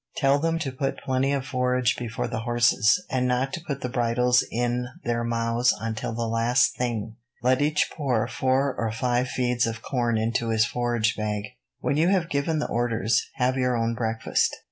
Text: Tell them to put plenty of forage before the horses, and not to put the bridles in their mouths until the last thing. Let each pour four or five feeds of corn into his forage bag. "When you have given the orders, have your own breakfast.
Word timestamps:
Tell 0.15 0.39
them 0.39 0.57
to 0.57 0.71
put 0.71 0.97
plenty 1.03 1.31
of 1.31 1.45
forage 1.45 1.95
before 1.95 2.27
the 2.27 2.39
horses, 2.39 3.05
and 3.11 3.27
not 3.27 3.53
to 3.53 3.61
put 3.61 3.81
the 3.81 3.87
bridles 3.89 4.43
in 4.51 4.87
their 5.03 5.23
mouths 5.23 5.75
until 5.79 6.11
the 6.11 6.25
last 6.27 6.75
thing. 6.75 7.17
Let 7.43 7.61
each 7.61 7.91
pour 7.95 8.27
four 8.27 8.73
or 8.75 8.91
five 8.91 9.27
feeds 9.27 9.67
of 9.67 9.83
corn 9.83 10.17
into 10.17 10.49
his 10.49 10.65
forage 10.65 11.15
bag. 11.15 11.49
"When 11.81 11.97
you 11.97 12.07
have 12.07 12.31
given 12.31 12.57
the 12.57 12.67
orders, 12.67 13.27
have 13.35 13.57
your 13.57 13.77
own 13.77 13.93
breakfast. 13.93 14.57